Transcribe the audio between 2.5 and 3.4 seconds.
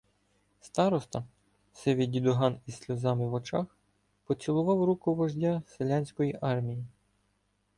зі сльозами в